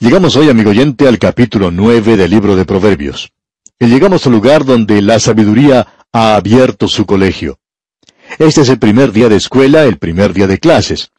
Llegamos 0.00 0.36
hoy, 0.36 0.48
amigo 0.48 0.70
oyente, 0.70 1.08
al 1.08 1.18
capítulo 1.18 1.72
nueve 1.72 2.16
del 2.16 2.30
libro 2.30 2.54
de 2.54 2.64
Proverbios. 2.64 3.32
Y 3.80 3.86
llegamos 3.86 4.24
al 4.26 4.32
lugar 4.32 4.64
donde 4.64 5.02
la 5.02 5.18
sabiduría 5.18 5.88
ha 6.12 6.36
abierto 6.36 6.86
su 6.86 7.04
colegio. 7.04 7.58
Este 8.38 8.60
es 8.60 8.68
el 8.68 8.78
primer 8.78 9.10
día 9.10 9.28
de 9.28 9.34
escuela, 9.34 9.86
el 9.86 9.98
primer 9.98 10.34
día 10.34 10.46
de 10.46 10.58
clases. 10.58 11.10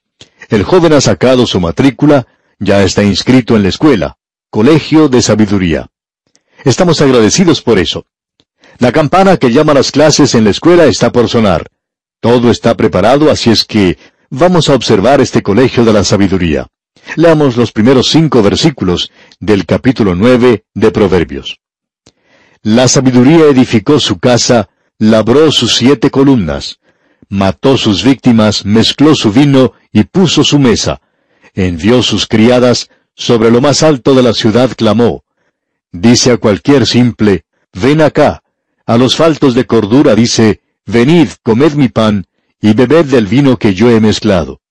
El 0.48 0.64
joven 0.64 0.94
ha 0.94 1.02
sacado 1.02 1.46
su 1.46 1.60
matrícula, 1.60 2.26
ya 2.58 2.82
está 2.82 3.04
inscrito 3.04 3.58
en 3.58 3.64
la 3.64 3.70
escuela, 3.70 4.18
Colegio 4.50 5.10
de 5.10 5.22
Sabiduría. 5.22 5.90
Estamos 6.64 7.02
agradecidos 7.02 7.62
por 7.62 7.80
eso. 7.80 8.06
La 8.78 8.94
campana 8.94 9.36
que 9.36 9.52
llama 9.52 9.74
las 9.74 9.92
clases 9.92 10.36
en 10.36 10.46
la 10.46 10.52
escuela 10.52 10.86
está 10.86 11.12
por 11.12 11.28
sonar. 11.28 11.68
Todo 12.22 12.50
está 12.50 12.78
preparado, 12.78 13.30
así 13.30 13.50
es 13.50 13.66
que 13.66 13.98
vamos 14.30 14.70
a 14.70 14.76
observar 14.76 15.20
este 15.20 15.44
Colegio 15.44 15.84
de 15.84 15.92
la 15.92 16.06
Sabiduría. 16.06 16.68
Leamos 17.16 17.58
los 17.58 17.72
primeros 17.72 18.10
cinco 18.10 18.44
versículos 18.44 19.12
del 19.40 19.66
capítulo 19.66 20.16
nueve 20.16 20.66
de 20.74 20.92
Proverbios. 20.92 21.60
La 22.62 22.88
sabiduría 22.88 23.46
edificó 23.46 24.00
su 24.00 24.20
casa, 24.20 24.70
labró 24.98 25.52
sus 25.52 25.76
siete 25.76 26.12
columnas, 26.12 26.80
mató 27.28 27.78
sus 27.78 28.04
víctimas, 28.04 28.66
mezcló 28.66 29.16
su 29.16 29.32
vino 29.32 29.74
y 29.92 30.04
puso 30.04 30.44
su 30.44 30.60
mesa, 30.60 31.02
envió 31.54 32.04
sus 32.04 32.28
criadas, 32.28 32.90
sobre 33.16 33.52
lo 33.52 33.60
más 33.60 33.84
alto 33.84 34.14
de 34.14 34.24
la 34.24 34.34
ciudad 34.34 34.72
clamó. 34.78 35.24
Dice 35.92 36.32
a 36.32 36.38
cualquier 36.38 36.86
simple, 36.86 37.46
ven 37.74 38.02
acá. 38.02 38.44
A 38.86 38.98
los 38.98 39.16
faltos 39.16 39.56
de 39.56 39.66
cordura 39.66 40.16
dice, 40.16 40.62
venid, 40.86 41.30
comed 41.44 41.74
mi 41.74 41.90
pan, 41.90 42.28
y 42.62 42.74
bebed 42.74 43.06
del 43.06 43.28
vino 43.28 43.58
que 43.58 43.74
yo 43.74 43.90
he 43.90 44.00
mezclado. 44.00 44.62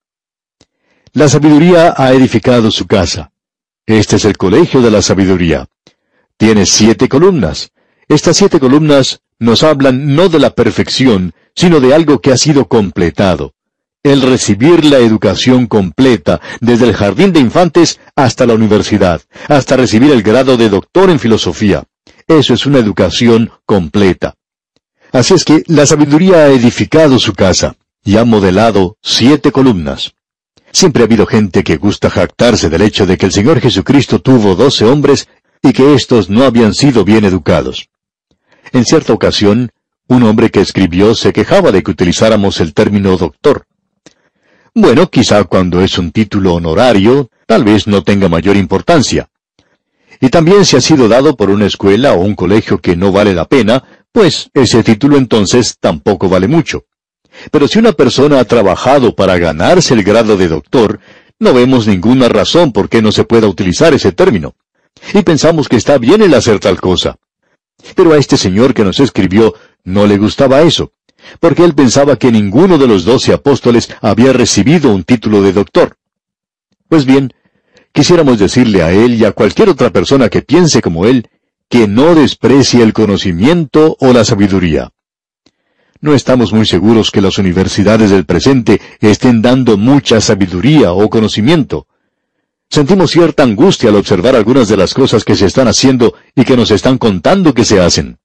La 1.14 1.28
sabiduría 1.28 1.94
ha 1.96 2.12
edificado 2.12 2.70
su 2.70 2.86
casa. 2.86 3.30
Este 3.86 4.16
es 4.16 4.24
el 4.24 4.36
colegio 4.36 4.82
de 4.82 4.90
la 4.90 5.00
sabiduría. 5.00 5.66
Tiene 6.36 6.66
siete 6.66 7.08
columnas. 7.08 7.70
Estas 8.08 8.36
siete 8.36 8.60
columnas 8.60 9.20
nos 9.38 9.62
hablan 9.62 10.14
no 10.14 10.28
de 10.28 10.38
la 10.38 10.50
perfección, 10.50 11.32
sino 11.54 11.80
de 11.80 11.94
algo 11.94 12.20
que 12.20 12.30
ha 12.30 12.36
sido 12.36 12.68
completado. 12.68 13.54
El 14.02 14.22
recibir 14.22 14.84
la 14.84 14.98
educación 14.98 15.66
completa, 15.66 16.40
desde 16.60 16.86
el 16.86 16.94
jardín 16.94 17.32
de 17.32 17.40
infantes 17.40 17.98
hasta 18.14 18.46
la 18.46 18.54
universidad, 18.54 19.22
hasta 19.48 19.76
recibir 19.76 20.12
el 20.12 20.22
grado 20.22 20.56
de 20.56 20.68
doctor 20.68 21.10
en 21.10 21.18
filosofía. 21.18 21.84
Eso 22.26 22.52
es 22.52 22.66
una 22.66 22.78
educación 22.78 23.50
completa. 23.64 24.34
Así 25.10 25.34
es 25.34 25.44
que 25.44 25.62
la 25.66 25.86
sabiduría 25.86 26.44
ha 26.44 26.48
edificado 26.48 27.18
su 27.18 27.32
casa 27.32 27.76
y 28.04 28.18
ha 28.18 28.24
modelado 28.24 28.98
siete 29.02 29.52
columnas. 29.52 30.12
Siempre 30.72 31.02
ha 31.02 31.06
habido 31.06 31.26
gente 31.26 31.64
que 31.64 31.76
gusta 31.76 32.10
jactarse 32.10 32.68
del 32.68 32.82
hecho 32.82 33.06
de 33.06 33.16
que 33.16 33.26
el 33.26 33.32
Señor 33.32 33.60
Jesucristo 33.60 34.20
tuvo 34.20 34.54
doce 34.54 34.84
hombres 34.84 35.28
y 35.62 35.72
que 35.72 35.94
éstos 35.94 36.28
no 36.28 36.44
habían 36.44 36.74
sido 36.74 37.04
bien 37.04 37.24
educados. 37.24 37.88
En 38.72 38.84
cierta 38.84 39.12
ocasión, 39.12 39.70
un 40.08 40.22
hombre 40.22 40.50
que 40.50 40.60
escribió 40.60 41.14
se 41.14 41.32
quejaba 41.32 41.72
de 41.72 41.82
que 41.82 41.90
utilizáramos 41.90 42.60
el 42.60 42.74
término 42.74 43.16
doctor. 43.16 43.66
Bueno, 44.74 45.10
quizá 45.10 45.44
cuando 45.44 45.80
es 45.80 45.98
un 45.98 46.12
título 46.12 46.54
honorario, 46.54 47.30
tal 47.46 47.64
vez 47.64 47.86
no 47.86 48.02
tenga 48.02 48.28
mayor 48.28 48.56
importancia. 48.56 49.28
Y 50.20 50.28
también 50.28 50.64
si 50.64 50.76
ha 50.76 50.80
sido 50.80 51.08
dado 51.08 51.36
por 51.36 51.50
una 51.50 51.66
escuela 51.66 52.12
o 52.12 52.20
un 52.20 52.34
colegio 52.34 52.78
que 52.78 52.96
no 52.96 53.12
vale 53.12 53.34
la 53.34 53.46
pena, 53.46 53.84
pues 54.12 54.50
ese 54.54 54.82
título 54.82 55.16
entonces 55.16 55.76
tampoco 55.78 56.28
vale 56.28 56.48
mucho. 56.48 56.84
Pero 57.50 57.68
si 57.68 57.78
una 57.78 57.92
persona 57.92 58.40
ha 58.40 58.44
trabajado 58.44 59.14
para 59.14 59.38
ganarse 59.38 59.94
el 59.94 60.02
grado 60.02 60.36
de 60.36 60.48
doctor, 60.48 61.00
no 61.38 61.54
vemos 61.54 61.86
ninguna 61.86 62.28
razón 62.28 62.72
por 62.72 62.88
qué 62.88 63.00
no 63.00 63.12
se 63.12 63.24
pueda 63.24 63.46
utilizar 63.46 63.94
ese 63.94 64.12
término. 64.12 64.54
Y 65.14 65.22
pensamos 65.22 65.68
que 65.68 65.76
está 65.76 65.98
bien 65.98 66.22
el 66.22 66.34
hacer 66.34 66.58
tal 66.58 66.80
cosa. 66.80 67.16
Pero 67.94 68.12
a 68.12 68.18
este 68.18 68.36
señor 68.36 68.74
que 68.74 68.84
nos 68.84 68.98
escribió 69.00 69.54
no 69.84 70.06
le 70.06 70.18
gustaba 70.18 70.62
eso, 70.62 70.92
porque 71.40 71.64
él 71.64 71.74
pensaba 71.74 72.16
que 72.16 72.32
ninguno 72.32 72.76
de 72.76 72.88
los 72.88 73.04
doce 73.04 73.32
apóstoles 73.32 73.88
había 74.00 74.32
recibido 74.32 74.92
un 74.92 75.04
título 75.04 75.42
de 75.42 75.52
doctor. 75.52 75.96
Pues 76.88 77.04
bien, 77.04 77.32
quisiéramos 77.92 78.38
decirle 78.38 78.82
a 78.82 78.90
él 78.92 79.14
y 79.14 79.24
a 79.24 79.32
cualquier 79.32 79.68
otra 79.68 79.90
persona 79.90 80.28
que 80.28 80.42
piense 80.42 80.82
como 80.82 81.06
él, 81.06 81.28
que 81.68 81.86
no 81.86 82.14
desprecie 82.14 82.82
el 82.82 82.92
conocimiento 82.92 83.96
o 84.00 84.12
la 84.12 84.24
sabiduría. 84.24 84.90
No 86.00 86.14
estamos 86.14 86.52
muy 86.52 86.64
seguros 86.64 87.10
que 87.10 87.20
las 87.20 87.38
universidades 87.38 88.10
del 88.10 88.24
presente 88.24 88.80
estén 89.00 89.42
dando 89.42 89.76
mucha 89.76 90.20
sabiduría 90.20 90.92
o 90.92 91.10
conocimiento. 91.10 91.88
Sentimos 92.70 93.10
cierta 93.10 93.42
angustia 93.42 93.88
al 93.88 93.96
observar 93.96 94.36
algunas 94.36 94.68
de 94.68 94.76
las 94.76 94.94
cosas 94.94 95.24
que 95.24 95.34
se 95.34 95.46
están 95.46 95.66
haciendo 95.66 96.14
y 96.36 96.44
que 96.44 96.56
nos 96.56 96.70
están 96.70 96.98
contando 96.98 97.52
que 97.52 97.64
se 97.64 97.80
hacen. 97.80 98.18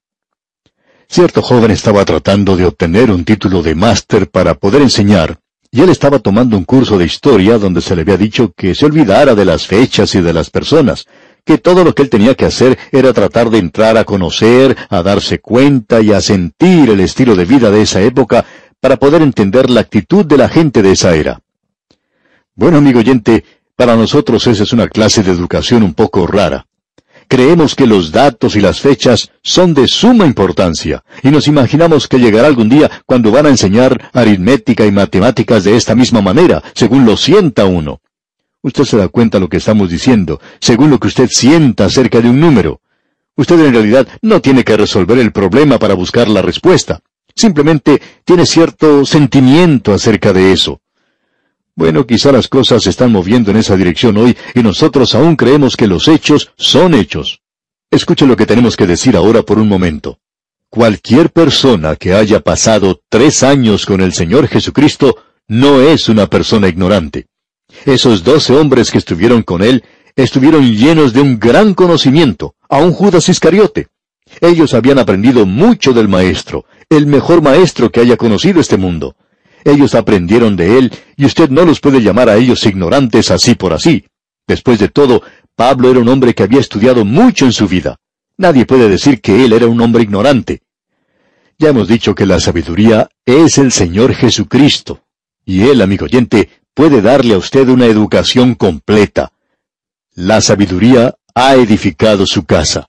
Cierto 1.08 1.42
joven 1.42 1.72
estaba 1.72 2.04
tratando 2.04 2.56
de 2.56 2.66
obtener 2.66 3.10
un 3.10 3.24
título 3.24 3.62
de 3.62 3.74
máster 3.74 4.30
para 4.30 4.54
poder 4.54 4.82
enseñar, 4.82 5.40
y 5.70 5.80
él 5.80 5.90
estaba 5.90 6.20
tomando 6.20 6.56
un 6.56 6.64
curso 6.64 6.96
de 6.96 7.06
historia 7.06 7.58
donde 7.58 7.80
se 7.80 7.96
le 7.96 8.02
había 8.02 8.16
dicho 8.16 8.52
que 8.56 8.74
se 8.74 8.86
olvidara 8.86 9.34
de 9.34 9.44
las 9.44 9.66
fechas 9.66 10.14
y 10.14 10.20
de 10.20 10.32
las 10.32 10.50
personas, 10.50 11.06
que 11.44 11.58
todo 11.58 11.84
lo 11.84 11.94
que 11.94 12.02
él 12.02 12.10
tenía 12.10 12.34
que 12.34 12.46
hacer 12.46 12.78
era 12.90 13.12
tratar 13.12 13.50
de 13.50 13.58
entrar 13.58 13.96
a 13.96 14.04
conocer, 14.04 14.76
a 14.88 15.02
darse 15.02 15.40
cuenta 15.40 16.00
y 16.00 16.12
a 16.12 16.20
sentir 16.20 16.90
el 16.90 17.00
estilo 17.00 17.36
de 17.36 17.44
vida 17.44 17.70
de 17.70 17.82
esa 17.82 18.00
época 18.00 18.44
para 18.80 18.96
poder 18.96 19.22
entender 19.22 19.70
la 19.70 19.80
actitud 19.80 20.24
de 20.24 20.38
la 20.38 20.48
gente 20.48 20.82
de 20.82 20.92
esa 20.92 21.14
era. 21.14 21.40
Bueno, 22.54 22.78
amigo 22.78 23.00
oyente, 23.00 23.44
para 23.76 23.96
nosotros 23.96 24.46
esa 24.46 24.62
es 24.62 24.72
una 24.72 24.88
clase 24.88 25.22
de 25.22 25.32
educación 25.32 25.82
un 25.82 25.94
poco 25.94 26.26
rara. 26.26 26.66
Creemos 27.28 27.74
que 27.74 27.86
los 27.86 28.12
datos 28.12 28.54
y 28.54 28.60
las 28.60 28.80
fechas 28.80 29.30
son 29.42 29.74
de 29.74 29.88
suma 29.88 30.26
importancia, 30.26 31.02
y 31.22 31.30
nos 31.30 31.48
imaginamos 31.48 32.06
que 32.06 32.18
llegará 32.18 32.46
algún 32.46 32.68
día 32.68 32.90
cuando 33.06 33.30
van 33.30 33.46
a 33.46 33.48
enseñar 33.48 34.10
aritmética 34.12 34.84
y 34.86 34.92
matemáticas 34.92 35.64
de 35.64 35.76
esta 35.76 35.94
misma 35.94 36.20
manera, 36.20 36.62
según 36.74 37.06
lo 37.06 37.16
sienta 37.16 37.64
uno. 37.64 38.00
Usted 38.64 38.84
se 38.84 38.96
da 38.96 39.08
cuenta 39.08 39.36
de 39.36 39.42
lo 39.42 39.50
que 39.50 39.58
estamos 39.58 39.90
diciendo, 39.90 40.40
según 40.58 40.88
lo 40.88 40.98
que 40.98 41.08
usted 41.08 41.28
sienta 41.30 41.84
acerca 41.84 42.22
de 42.22 42.30
un 42.30 42.40
número. 42.40 42.80
Usted 43.36 43.60
en 43.60 43.74
realidad 43.74 44.08
no 44.22 44.40
tiene 44.40 44.64
que 44.64 44.74
resolver 44.74 45.18
el 45.18 45.32
problema 45.32 45.78
para 45.78 45.92
buscar 45.92 46.28
la 46.28 46.40
respuesta. 46.40 47.00
Simplemente 47.36 48.00
tiene 48.24 48.46
cierto 48.46 49.04
sentimiento 49.04 49.92
acerca 49.92 50.32
de 50.32 50.52
eso. 50.52 50.80
Bueno, 51.76 52.06
quizá 52.06 52.32
las 52.32 52.48
cosas 52.48 52.84
se 52.84 52.88
están 52.88 53.12
moviendo 53.12 53.50
en 53.50 53.58
esa 53.58 53.76
dirección 53.76 54.16
hoy 54.16 54.34
y 54.54 54.62
nosotros 54.62 55.14
aún 55.14 55.36
creemos 55.36 55.76
que 55.76 55.86
los 55.86 56.08
hechos 56.08 56.52
son 56.56 56.94
hechos. 56.94 57.42
Escuche 57.90 58.24
lo 58.24 58.34
que 58.34 58.46
tenemos 58.46 58.78
que 58.78 58.86
decir 58.86 59.14
ahora 59.14 59.42
por 59.42 59.58
un 59.58 59.68
momento. 59.68 60.20
Cualquier 60.70 61.28
persona 61.30 61.96
que 61.96 62.14
haya 62.14 62.40
pasado 62.40 63.02
tres 63.10 63.42
años 63.42 63.84
con 63.84 64.00
el 64.00 64.14
Señor 64.14 64.48
Jesucristo 64.48 65.18
no 65.48 65.82
es 65.82 66.08
una 66.08 66.28
persona 66.28 66.66
ignorante. 66.68 67.26
Esos 67.84 68.24
doce 68.24 68.54
hombres 68.54 68.90
que 68.90 68.98
estuvieron 68.98 69.42
con 69.42 69.62
él 69.62 69.84
estuvieron 70.16 70.74
llenos 70.74 71.12
de 71.12 71.20
un 71.20 71.38
gran 71.38 71.74
conocimiento, 71.74 72.54
aun 72.68 72.92
Judas 72.92 73.28
Iscariote. 73.28 73.88
Ellos 74.40 74.74
habían 74.74 74.98
aprendido 74.98 75.46
mucho 75.46 75.92
del 75.92 76.08
Maestro, 76.08 76.64
el 76.88 77.06
mejor 77.06 77.42
Maestro 77.42 77.90
que 77.90 78.00
haya 78.00 78.16
conocido 78.16 78.60
este 78.60 78.76
mundo. 78.76 79.16
Ellos 79.64 79.94
aprendieron 79.94 80.56
de 80.56 80.78
él, 80.78 80.92
y 81.16 81.24
usted 81.24 81.50
no 81.50 81.64
los 81.64 81.80
puede 81.80 82.02
llamar 82.02 82.28
a 82.28 82.36
ellos 82.36 82.64
ignorantes 82.66 83.30
así 83.30 83.54
por 83.54 83.72
así. 83.72 84.04
Después 84.46 84.78
de 84.78 84.88
todo, 84.88 85.22
Pablo 85.56 85.90
era 85.90 86.00
un 86.00 86.08
hombre 86.08 86.34
que 86.34 86.42
había 86.42 86.60
estudiado 86.60 87.04
mucho 87.04 87.44
en 87.46 87.52
su 87.52 87.66
vida. 87.66 87.96
Nadie 88.36 88.66
puede 88.66 88.88
decir 88.88 89.20
que 89.20 89.44
él 89.44 89.52
era 89.52 89.66
un 89.66 89.80
hombre 89.80 90.02
ignorante. 90.02 90.62
Ya 91.58 91.68
hemos 91.68 91.88
dicho 91.88 92.14
que 92.14 92.26
la 92.26 92.40
sabiduría 92.40 93.08
es 93.24 93.58
el 93.58 93.70
Señor 93.70 94.14
Jesucristo. 94.14 95.02
Y 95.44 95.62
él, 95.62 95.80
amigo 95.80 96.06
oyente, 96.06 96.48
puede 96.74 97.00
darle 97.00 97.34
a 97.34 97.38
usted 97.38 97.68
una 97.68 97.86
educación 97.86 98.54
completa. 98.54 99.32
La 100.14 100.40
sabiduría 100.40 101.14
ha 101.34 101.54
edificado 101.54 102.26
su 102.26 102.44
casa. 102.44 102.88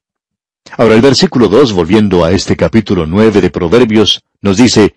Ahora 0.78 0.96
el 0.96 1.02
versículo 1.02 1.48
2, 1.48 1.74
volviendo 1.74 2.26
a 2.26 2.32
este 2.32 2.58
capítulo 2.58 3.06
9 3.06 3.40
de 3.40 3.50
Proverbios, 3.52 4.24
nos 4.42 4.58
dice, 4.58 4.96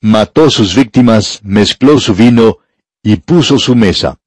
mató 0.00 0.50
sus 0.50 0.74
víctimas, 0.74 1.40
mezcló 1.44 1.98
su 1.98 2.14
vino 2.14 2.58
y 3.02 3.16
puso 3.16 3.58
su 3.58 3.76
mesa. 3.76 4.18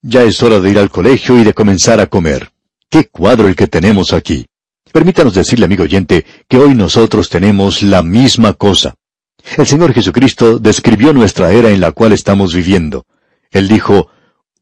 Ya 0.00 0.22
es 0.22 0.42
hora 0.42 0.58
de 0.58 0.70
ir 0.70 0.78
al 0.78 0.90
colegio 0.90 1.38
y 1.38 1.44
de 1.44 1.54
comenzar 1.54 2.00
a 2.00 2.06
comer. 2.06 2.50
¡Qué 2.88 3.08
cuadro 3.08 3.46
el 3.46 3.54
que 3.54 3.68
tenemos 3.68 4.12
aquí! 4.12 4.46
Permítanos 4.90 5.34
decirle, 5.34 5.66
amigo 5.66 5.84
oyente, 5.84 6.26
que 6.48 6.58
hoy 6.58 6.74
nosotros 6.74 7.28
tenemos 7.28 7.82
la 7.82 8.02
misma 8.02 8.54
cosa. 8.54 8.94
El 9.56 9.66
Señor 9.66 9.92
Jesucristo 9.92 10.58
describió 10.58 11.12
nuestra 11.12 11.52
era 11.52 11.70
en 11.70 11.80
la 11.80 11.92
cual 11.92 12.12
estamos 12.12 12.54
viviendo. 12.54 13.06
Él 13.52 13.68
dijo, 13.68 14.08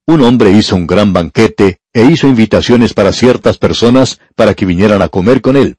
un 0.04 0.22
hombre 0.22 0.50
hizo 0.50 0.76
un 0.76 0.86
gran 0.86 1.12
banquete 1.12 1.80
e 1.92 2.04
hizo 2.04 2.28
invitaciones 2.28 2.92
para 2.92 3.12
ciertas 3.12 3.56
personas 3.56 4.20
para 4.34 4.54
que 4.54 4.66
vinieran 4.66 5.00
a 5.00 5.08
comer 5.08 5.40
con 5.40 5.56
él. 5.56 5.78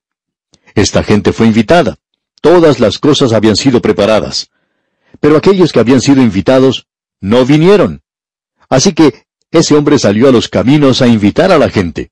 Esta 0.74 1.04
gente 1.04 1.34
fue 1.34 1.48
invitada. 1.48 1.98
Todas 2.42 2.80
las 2.80 2.98
cosas 2.98 3.34
habían 3.34 3.56
sido 3.56 3.82
preparadas. 3.82 4.50
Pero 5.20 5.38
aquellos 5.38 5.72
que 5.72 5.80
habían 5.80 6.02
sido 6.02 6.22
invitados 6.22 6.88
no 7.20 7.46
vinieron. 7.46 8.02
Así 8.70 8.94
que 8.94 9.26
Ese 9.52 9.76
hombre 9.76 10.00
salió 10.00 10.30
a 10.30 10.32
los 10.32 10.48
caminos 10.48 11.02
a 11.02 11.08
invitar 11.08 11.52
a 11.52 11.58
la 11.58 11.70
gente. 11.70 12.12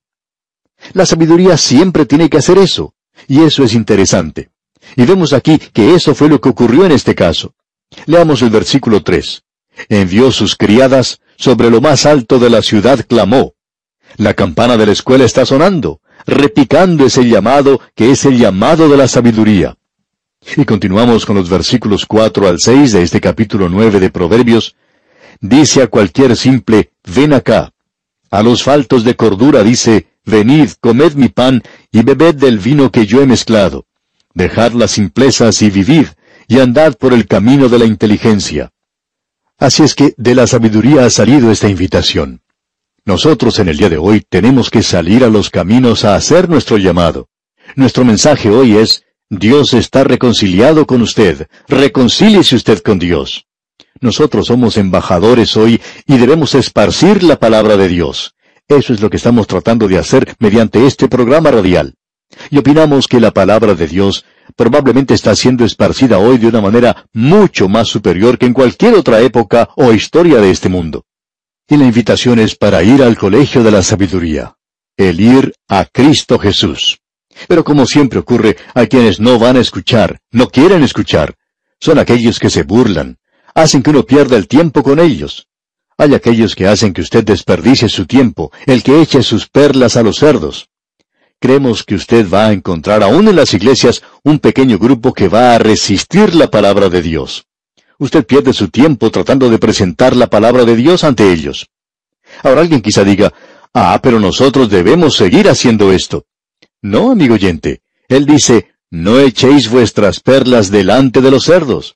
La 0.93 1.05
sabiduría 1.05 1.55
siempre 1.55 2.05
tiene 2.05 2.29
que 2.29 2.37
hacer 2.37 2.57
eso, 2.57 2.93
y 3.27 3.43
eso 3.43 3.63
es 3.63 3.73
interesante. 3.73 4.49
Y 4.97 5.05
vemos 5.05 5.31
aquí 5.31 5.57
que 5.57 5.95
eso 5.95 6.13
fue 6.13 6.27
lo 6.27 6.41
que 6.41 6.49
ocurrió 6.49 6.85
en 6.85 6.91
este 6.91 7.15
caso. 7.15 7.53
Leamos 8.05 8.41
el 8.41 8.49
versículo 8.49 9.03
3. 9.03 9.43
Envió 9.87 10.31
sus 10.31 10.55
criadas, 10.55 11.21
sobre 11.37 11.69
lo 11.69 11.79
más 11.79 12.05
alto 12.05 12.37
de 12.39 12.49
la 12.49 12.61
ciudad 12.61 13.05
clamó. 13.07 13.53
La 14.17 14.33
campana 14.33 14.75
de 14.75 14.85
la 14.85 14.91
escuela 14.91 15.23
está 15.23 15.45
sonando, 15.45 16.01
repicando 16.25 17.05
ese 17.05 17.23
llamado 17.23 17.79
que 17.95 18.11
es 18.11 18.25
el 18.25 18.37
llamado 18.37 18.89
de 18.89 18.97
la 18.97 19.07
sabiduría. 19.07 19.77
Y 20.57 20.65
continuamos 20.65 21.25
con 21.25 21.35
los 21.35 21.49
versículos 21.49 22.05
4 22.05 22.47
al 22.47 22.59
6 22.59 22.91
de 22.93 23.03
este 23.03 23.21
capítulo 23.21 23.69
9 23.69 23.99
de 23.99 24.09
Proverbios. 24.09 24.75
Dice 25.39 25.81
a 25.81 25.87
cualquier 25.87 26.35
simple, 26.35 26.91
ven 27.05 27.33
acá. 27.33 27.71
A 28.31 28.43
los 28.43 28.63
faltos 28.63 29.03
de 29.03 29.15
cordura 29.15 29.63
dice, 29.63 30.07
venid, 30.25 30.71
comed 30.81 31.13
mi 31.13 31.29
pan 31.29 31.61
y 31.91 32.03
bebed 32.03 32.35
del 32.35 32.59
vino 32.59 32.91
que 32.91 33.05
yo 33.05 33.21
he 33.21 33.25
mezclado. 33.25 33.85
Dejad 34.33 34.73
las 34.73 34.91
simplezas 34.91 35.61
y 35.61 35.69
vivid, 35.69 36.07
y 36.47 36.59
andad 36.59 36.95
por 36.95 37.13
el 37.13 37.27
camino 37.27 37.69
de 37.69 37.79
la 37.79 37.85
inteligencia. 37.85 38.71
Así 39.59 39.83
es 39.83 39.93
que 39.93 40.13
de 40.15 40.35
la 40.35 40.47
sabiduría 40.47 41.05
ha 41.05 41.09
salido 41.09 41.51
esta 41.51 41.67
invitación. 41.67 42.41
Nosotros 43.03 43.59
en 43.59 43.67
el 43.67 43.77
día 43.77 43.89
de 43.89 43.97
hoy 43.97 44.23
tenemos 44.27 44.69
que 44.69 44.83
salir 44.83 45.23
a 45.25 45.29
los 45.29 45.49
caminos 45.49 46.05
a 46.05 46.15
hacer 46.15 46.47
nuestro 46.47 46.77
llamado. 46.77 47.27
Nuestro 47.75 48.05
mensaje 48.05 48.49
hoy 48.49 48.77
es, 48.77 49.03
Dios 49.29 49.73
está 49.73 50.05
reconciliado 50.05 50.87
con 50.87 51.01
usted, 51.01 51.47
reconcíliese 51.67 52.55
usted 52.55 52.79
con 52.79 52.99
Dios. 52.99 53.47
Nosotros 53.99 54.47
somos 54.47 54.77
embajadores 54.77 55.57
hoy 55.57 55.81
y 56.07 56.17
debemos 56.17 56.55
esparcir 56.55 57.21
la 57.23 57.37
palabra 57.37 57.75
de 57.75 57.89
Dios. 57.89 58.35
Eso 58.69 58.93
es 58.93 59.01
lo 59.01 59.09
que 59.09 59.17
estamos 59.17 59.45
tratando 59.45 59.89
de 59.89 59.97
hacer 59.97 60.35
mediante 60.39 60.85
este 60.85 61.09
programa 61.09 61.51
radial. 61.51 61.95
Y 62.49 62.59
opinamos 62.59 63.07
que 63.07 63.19
la 63.19 63.31
palabra 63.31 63.75
de 63.75 63.87
Dios 63.87 64.23
probablemente 64.59 65.13
está 65.13 65.33
siendo 65.37 65.63
esparcida 65.63 66.19
hoy 66.19 66.37
de 66.37 66.47
una 66.47 66.59
manera 66.59 67.05
mucho 67.13 67.69
más 67.69 67.87
superior 67.87 68.37
que 68.37 68.45
en 68.45 68.51
cualquier 68.51 68.93
otra 68.93 69.21
época 69.21 69.69
o 69.77 69.93
historia 69.93 70.41
de 70.41 70.51
este 70.51 70.67
mundo. 70.67 71.05
Y 71.69 71.77
la 71.77 71.85
invitación 71.85 72.39
es 72.39 72.55
para 72.55 72.83
ir 72.83 73.01
al 73.01 73.17
colegio 73.17 73.63
de 73.63 73.71
la 73.71 73.81
sabiduría, 73.81 74.57
el 74.97 75.21
ir 75.21 75.53
a 75.69 75.85
Cristo 75.85 76.37
Jesús. 76.37 76.99
Pero 77.47 77.63
como 77.63 77.85
siempre 77.85 78.19
ocurre, 78.19 78.57
hay 78.73 78.87
quienes 78.87 79.21
no 79.21 79.39
van 79.39 79.55
a 79.55 79.61
escuchar, 79.61 80.19
no 80.29 80.49
quieren 80.49 80.83
escuchar. 80.83 81.35
Son 81.79 81.97
aquellos 81.97 82.37
que 82.37 82.49
se 82.49 82.63
burlan, 82.63 83.17
hacen 83.55 83.81
que 83.81 83.91
uno 83.91 84.03
pierda 84.03 84.35
el 84.35 84.49
tiempo 84.49 84.83
con 84.83 84.99
ellos. 84.99 85.47
Hay 85.97 86.13
aquellos 86.15 86.53
que 86.53 86.67
hacen 86.67 86.91
que 86.91 86.99
usted 86.99 87.23
desperdicie 87.23 87.87
su 87.87 88.05
tiempo, 88.05 88.51
el 88.65 88.83
que 88.83 89.01
eche 89.01 89.23
sus 89.23 89.47
perlas 89.47 89.95
a 89.95 90.03
los 90.03 90.17
cerdos 90.17 90.68
creemos 91.39 91.83
que 91.83 91.95
usted 91.95 92.29
va 92.29 92.47
a 92.47 92.53
encontrar 92.53 93.01
aún 93.01 93.27
en 93.27 93.35
las 93.35 93.53
iglesias 93.53 94.03
un 94.23 94.39
pequeño 94.39 94.77
grupo 94.77 95.13
que 95.13 95.29
va 95.29 95.55
a 95.55 95.57
resistir 95.57 96.35
la 96.35 96.51
palabra 96.51 96.89
de 96.89 97.01
Dios. 97.01 97.45
Usted 97.97 98.25
pierde 98.25 98.53
su 98.53 98.69
tiempo 98.69 99.09
tratando 99.09 99.49
de 99.49 99.57
presentar 99.57 100.15
la 100.15 100.27
palabra 100.27 100.65
de 100.65 100.75
Dios 100.75 101.03
ante 101.03 101.31
ellos. 101.31 101.67
Ahora 102.43 102.61
alguien 102.61 102.81
quizá 102.81 103.03
diga, 103.03 103.33
ah, 103.73 103.99
pero 104.03 104.19
nosotros 104.19 104.69
debemos 104.69 105.15
seguir 105.15 105.49
haciendo 105.49 105.91
esto. 105.91 106.25
No, 106.81 107.11
amigo 107.11 107.35
oyente. 107.35 107.81
Él 108.07 108.25
dice, 108.25 108.69
no 108.89 109.19
echéis 109.19 109.69
vuestras 109.69 110.19
perlas 110.19 110.71
delante 110.71 111.21
de 111.21 111.31
los 111.31 111.45
cerdos. 111.45 111.95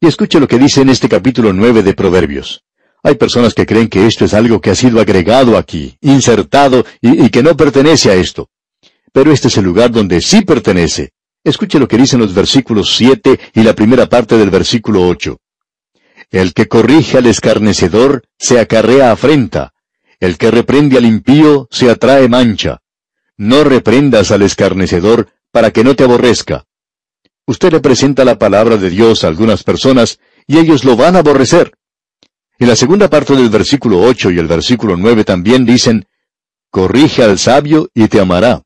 Y 0.00 0.06
escuche 0.06 0.40
lo 0.40 0.48
que 0.48 0.58
dice 0.58 0.80
en 0.80 0.88
este 0.88 1.08
capítulo 1.08 1.52
nueve 1.52 1.82
de 1.82 1.94
Proverbios. 1.94 2.62
Hay 3.02 3.14
personas 3.14 3.54
que 3.54 3.66
creen 3.66 3.88
que 3.88 4.06
esto 4.06 4.24
es 4.24 4.34
algo 4.34 4.60
que 4.60 4.70
ha 4.70 4.74
sido 4.74 5.00
agregado 5.00 5.56
aquí, 5.56 5.96
insertado, 6.00 6.84
y, 7.00 7.24
y 7.24 7.30
que 7.30 7.42
no 7.42 7.56
pertenece 7.56 8.10
a 8.10 8.14
esto 8.14 8.50
pero 9.12 9.32
este 9.32 9.48
es 9.48 9.56
el 9.56 9.64
lugar 9.64 9.90
donde 9.90 10.20
sí 10.20 10.42
pertenece. 10.42 11.12
Escuche 11.42 11.78
lo 11.78 11.88
que 11.88 11.96
dicen 11.96 12.20
los 12.20 12.34
versículos 12.34 12.94
7 12.96 13.38
y 13.54 13.62
la 13.62 13.74
primera 13.74 14.08
parte 14.08 14.36
del 14.36 14.50
versículo 14.50 15.06
8. 15.08 15.38
El 16.30 16.52
que 16.52 16.68
corrige 16.68 17.18
al 17.18 17.26
escarnecedor 17.26 18.22
se 18.38 18.60
acarrea 18.60 19.10
afrenta. 19.10 19.72
El 20.20 20.36
que 20.36 20.50
reprende 20.50 20.98
al 20.98 21.06
impío 21.06 21.66
se 21.70 21.90
atrae 21.90 22.28
mancha. 22.28 22.82
No 23.36 23.64
reprendas 23.64 24.30
al 24.30 24.42
escarnecedor 24.42 25.28
para 25.50 25.70
que 25.70 25.82
no 25.82 25.96
te 25.96 26.04
aborrezca. 26.04 26.66
Usted 27.46 27.72
le 27.72 27.80
presenta 27.80 28.24
la 28.24 28.38
palabra 28.38 28.76
de 28.76 28.90
Dios 28.90 29.24
a 29.24 29.28
algunas 29.28 29.64
personas 29.64 30.20
y 30.46 30.58
ellos 30.58 30.84
lo 30.84 30.94
van 30.94 31.16
a 31.16 31.20
aborrecer. 31.20 31.72
En 32.58 32.68
la 32.68 32.76
segunda 32.76 33.08
parte 33.08 33.34
del 33.34 33.48
versículo 33.48 34.00
8 34.02 34.30
y 34.30 34.38
el 34.38 34.46
versículo 34.46 34.96
9 34.96 35.24
también 35.24 35.64
dicen, 35.64 36.06
Corrige 36.70 37.24
al 37.24 37.38
sabio 37.38 37.88
y 37.94 38.06
te 38.06 38.20
amará. 38.20 38.62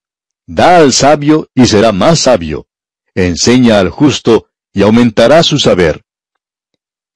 Da 0.47 0.77
al 0.77 0.93
sabio 0.93 1.49
y 1.55 1.67
será 1.67 1.93
más 1.93 2.21
sabio. 2.21 2.67
Enseña 3.15 3.81
al 3.81 3.89
justo 3.89 4.49
y 4.73 4.83
aumentará 4.83 5.43
su 5.43 5.59
saber. 5.59 6.03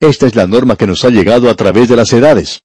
Esta 0.00 0.26
es 0.26 0.34
la 0.34 0.46
norma 0.46 0.76
que 0.76 0.86
nos 0.86 1.04
ha 1.04 1.10
llegado 1.10 1.50
a 1.50 1.54
través 1.54 1.88
de 1.88 1.96
las 1.96 2.12
edades. 2.12 2.62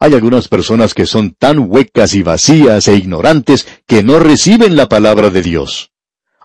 Hay 0.00 0.14
algunas 0.14 0.48
personas 0.48 0.94
que 0.94 1.06
son 1.06 1.32
tan 1.32 1.58
huecas 1.58 2.14
y 2.14 2.22
vacías 2.22 2.86
e 2.88 2.96
ignorantes 2.96 3.66
que 3.86 4.02
no 4.02 4.18
reciben 4.18 4.76
la 4.76 4.88
palabra 4.88 5.30
de 5.30 5.42
Dios. 5.42 5.90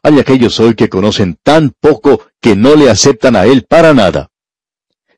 Hay 0.03 0.19
aquellos 0.19 0.59
hoy 0.59 0.75
que 0.75 0.89
conocen 0.89 1.37
tan 1.43 1.71
poco 1.79 2.25
que 2.41 2.55
no 2.55 2.75
le 2.75 2.89
aceptan 2.89 3.35
a 3.35 3.45
Él 3.45 3.65
para 3.67 3.93
nada. 3.93 4.29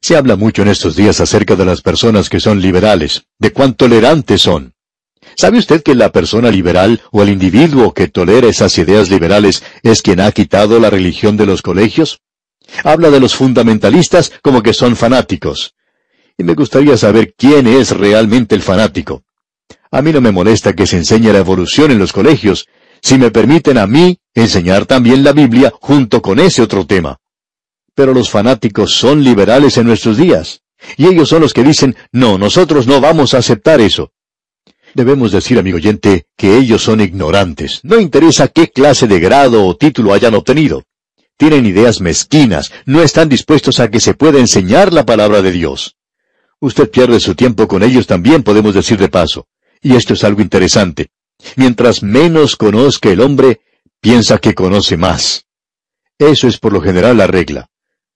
Se 0.02 0.16
habla 0.16 0.36
mucho 0.36 0.62
en 0.62 0.68
estos 0.68 0.96
días 0.96 1.20
acerca 1.20 1.56
de 1.56 1.66
las 1.66 1.82
personas 1.82 2.30
que 2.30 2.40
son 2.40 2.62
liberales, 2.62 3.24
de 3.40 3.52
cuán 3.52 3.74
tolerantes 3.74 4.42
son. 4.42 4.75
¿Sabe 5.36 5.58
usted 5.58 5.84
que 5.84 5.96
la 5.96 6.12
persona 6.12 6.50
liberal 6.50 7.02
o 7.12 7.22
el 7.22 7.30
individuo 7.30 7.94
que 7.94 8.08
tolera 8.08 8.48
esas 8.48 8.78
ideas 8.78 9.10
liberales 9.10 9.64
es 9.84 10.02
quien 10.02 10.22
ha 10.22 10.32
quitado 10.32 10.80
la 10.80 10.90
religión 10.90 11.36
de 11.36 11.46
los 11.46 11.62
colegios? 11.62 12.22
Habla 12.84 13.10
de 13.10 13.20
los 13.20 13.36
fundamentalistas 13.36 14.32
como 14.42 14.64
que 14.64 14.74
son 14.74 14.96
fanáticos. 14.96 15.76
Y 16.38 16.44
me 16.44 16.54
gustaría 16.54 16.98
saber 16.98 17.34
quién 17.38 17.68
es 17.68 17.92
realmente 17.92 18.56
el 18.56 18.62
fanático. 18.62 19.24
A 19.92 20.02
mí 20.02 20.12
no 20.12 20.22
me 20.22 20.32
molesta 20.32 20.74
que 20.74 20.88
se 20.88 20.98
enseñe 20.98 21.32
la 21.32 21.40
evolución 21.40 21.92
en 21.92 22.00
los 22.00 22.12
colegios, 22.12 22.68
si 23.02 23.18
me 23.18 23.30
permiten 23.30 23.78
a 23.78 23.88
mí 23.88 24.20
enseñar 24.34 24.86
también 24.86 25.24
la 25.24 25.32
Biblia 25.32 25.74
junto 25.80 26.22
con 26.22 26.40
ese 26.40 26.62
otro 26.62 26.86
tema. 26.86 27.18
Pero 27.94 28.14
los 28.14 28.30
fanáticos 28.30 28.96
son 28.96 29.24
liberales 29.24 29.78
en 29.78 29.88
nuestros 29.88 30.18
días. 30.18 30.62
Y 30.98 31.08
ellos 31.08 31.30
son 31.30 31.42
los 31.42 31.54
que 31.54 31.64
dicen, 31.64 31.96
no, 32.12 32.38
nosotros 32.38 32.88
no 32.88 33.00
vamos 33.00 33.34
a 33.34 33.38
aceptar 33.38 33.80
eso. 33.80 34.12
Debemos 34.96 35.34
decir, 35.34 35.60
amigo 35.60 35.76
oyente, 35.76 36.26
que 36.38 36.58
ellos 36.58 36.82
son 36.82 37.02
ignorantes. 37.02 37.82
No 37.84 38.00
interesa 38.00 38.48
qué 38.48 38.70
clase 38.70 39.08
de 39.08 39.20
grado 39.20 39.66
o 39.66 39.76
título 39.76 40.14
hayan 40.14 40.36
obtenido. 40.36 40.84
Tienen 41.36 41.66
ideas 41.66 42.00
mezquinas, 42.00 42.72
no 42.86 43.02
están 43.02 43.28
dispuestos 43.28 43.82
a 43.82 43.92
que 43.92 44.00
se 44.00 44.14
pueda 44.14 44.40
enseñar 44.40 44.94
la 44.94 45.06
palabra 45.06 45.42
de 45.42 45.52
Dios. 45.52 45.98
Usted 46.62 46.90
pierde 46.90 47.20
su 47.20 47.36
tiempo 47.36 47.68
con 47.68 47.84
ellos 47.84 48.08
también, 48.08 48.42
podemos 48.42 48.74
decir 48.74 48.98
de 48.98 49.10
paso. 49.10 49.48
Y 49.82 49.98
esto 49.98 50.14
es 50.14 50.24
algo 50.24 50.42
interesante. 50.42 51.10
Mientras 51.58 52.02
menos 52.02 52.56
conozca 52.56 53.10
el 53.10 53.20
hombre, 53.20 53.60
piensa 54.00 54.38
que 54.38 54.56
conoce 54.56 54.96
más. 54.96 55.46
Eso 56.18 56.48
es 56.48 56.58
por 56.58 56.72
lo 56.72 56.80
general 56.80 57.18
la 57.18 57.28
regla. 57.28 57.70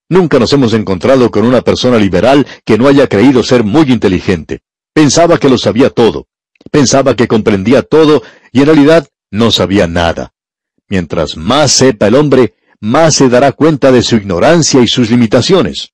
Nunca 0.07 0.39
nos 0.39 0.53
hemos 0.53 0.71
encontrado 0.71 1.29
con 1.29 1.43
una 1.43 1.59
persona 1.59 1.97
liberal 1.97 2.47
que 2.63 2.77
no 2.77 2.87
haya 2.87 3.07
creído 3.07 3.43
ser 3.43 3.65
muy 3.65 3.91
inteligente. 3.91 4.61
Pensaba 4.93 5.37
que 5.37 5.49
lo 5.49 5.57
sabía 5.57 5.89
todo. 5.89 6.27
Pensaba 6.71 7.15
que 7.15 7.27
comprendía 7.27 7.81
todo 7.81 8.21
y 8.51 8.61
en 8.61 8.65
realidad 8.67 9.07
no 9.31 9.51
sabía 9.51 9.87
nada. 9.87 10.33
Mientras 10.87 11.37
más 11.37 11.71
sepa 11.71 12.07
el 12.07 12.15
hombre, 12.15 12.55
más 12.79 13.15
se 13.15 13.29
dará 13.29 13.51
cuenta 13.51 13.91
de 13.91 14.01
su 14.01 14.15
ignorancia 14.15 14.81
y 14.81 14.87
sus 14.87 15.09
limitaciones. 15.09 15.91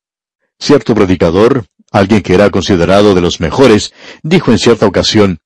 Cierto 0.59 0.95
predicador, 0.95 1.65
alguien 1.91 2.21
que 2.21 2.33
era 2.33 2.49
considerado 2.49 3.13
de 3.13 3.21
los 3.21 3.39
mejores, 3.39 3.93
dijo 4.23 4.51
en 4.51 4.59
cierta 4.59 4.85
ocasión, 4.85 5.39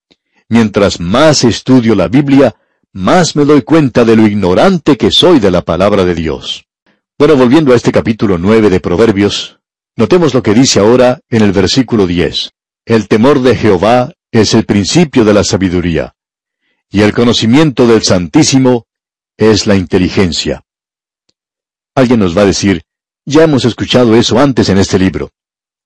Mientras 0.49 0.99
más 0.99 1.43
estudio 1.43 1.93
la 1.93 2.07
Biblia, 2.07 2.55
más 2.91 3.35
me 3.35 3.45
doy 3.45 3.61
cuenta 3.61 4.03
de 4.03 4.15
lo 4.15 4.25
ignorante 4.25 4.97
que 4.97 5.11
soy 5.11 5.39
de 5.39 5.51
la 5.51 5.61
palabra 5.61 6.05
de 6.05 6.15
Dios. 6.15 6.65
Bueno, 7.19 7.35
volviendo 7.35 7.71
a 7.71 7.75
este 7.75 7.91
capítulo 7.91 8.39
nueve 8.39 8.71
de 8.71 8.79
Proverbios, 8.79 9.59
notemos 9.95 10.33
lo 10.33 10.41
que 10.41 10.55
dice 10.55 10.79
ahora 10.79 11.19
en 11.29 11.43
el 11.43 11.51
versículo 11.51 12.07
diez. 12.07 12.51
El 12.83 13.07
temor 13.07 13.41
de 13.43 13.55
Jehová 13.55 14.13
es 14.31 14.53
el 14.53 14.65
principio 14.65 15.25
de 15.25 15.33
la 15.33 15.43
sabiduría, 15.43 16.15
y 16.89 17.01
el 17.01 17.13
conocimiento 17.13 17.87
del 17.87 18.03
Santísimo 18.03 18.87
es 19.37 19.67
la 19.67 19.75
inteligencia. 19.75 20.63
Alguien 21.95 22.19
nos 22.19 22.37
va 22.37 22.43
a 22.43 22.45
decir, 22.45 22.83
ya 23.25 23.43
hemos 23.43 23.65
escuchado 23.65 24.15
eso 24.15 24.39
antes 24.39 24.69
en 24.69 24.77
este 24.77 24.99
libro. 24.99 25.31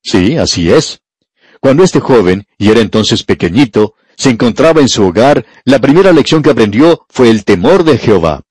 Sí, 0.01 0.37
así 0.37 0.71
es. 0.71 1.01
Cuando 1.59 1.83
este 1.83 1.99
joven, 1.99 2.45
y 2.57 2.69
era 2.69 2.81
entonces 2.81 3.23
pequeñito, 3.23 3.95
se 4.17 4.29
encontraba 4.29 4.81
en 4.81 4.89
su 4.89 5.03
hogar, 5.03 5.45
la 5.63 5.79
primera 5.79 6.11
lección 6.11 6.41
que 6.43 6.49
aprendió 6.49 7.05
fue 7.09 7.29
el 7.29 7.45
temor 7.45 7.83
de 7.83 7.97
Jehová. 7.97 8.41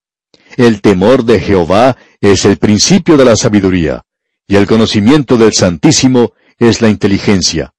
El 0.57 0.81
temor 0.81 1.25
de 1.25 1.41
Jehová 1.41 1.97
es 2.21 2.45
el 2.45 2.57
principio 2.57 3.17
de 3.17 3.25
la 3.25 3.37
sabiduría, 3.37 4.03
y 4.47 4.57
el 4.57 4.67
conocimiento 4.67 5.37
del 5.37 5.53
Santísimo 5.53 6.33
es 6.59 6.81
la 6.81 6.89
inteligencia. 6.89 7.72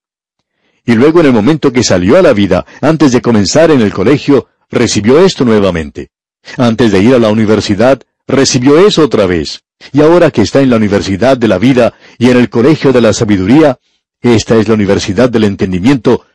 Y 0.86 0.96
luego 0.96 1.22
en 1.22 1.28
el 1.28 1.34
momento 1.34 1.72
que 1.72 1.84
salió 1.84 2.18
a 2.18 2.22
la 2.22 2.34
vida, 2.34 2.66
antes 2.82 3.12
de 3.12 3.22
comenzar 3.22 3.72
en 3.72 3.82
el 3.82 3.94
colegio, 3.94 4.48
recibió 4.70 5.20
esto 5.20 5.46
nuevamente. 5.46 6.10
Antes 6.58 6.92
de 6.92 7.02
ir 7.02 7.16
a 7.16 7.20
la 7.20 7.30
universidad, 7.30 8.02
recibió 8.28 8.78
eso 8.86 9.04
otra 9.04 9.26
vez. 9.26 9.64
Y 9.92 10.02
ahora 10.02 10.32
que 10.32 10.42
está 10.42 10.62
en 10.62 10.70
la 10.70 10.78
universidad 10.78 11.38
de 11.38 11.48
la 11.48 11.58
vida 11.58 11.94
y 12.18 12.30
en 12.30 12.38
el 12.38 12.50
colegio 12.50 12.92
de 12.92 13.02
la 13.02 13.14
sabiduría, 13.14 13.80
esta 14.22 14.56
es 14.56 14.68
la 14.68 14.74
universidad 14.74 15.30
del 15.30 15.46
entendimiento, 15.46 16.26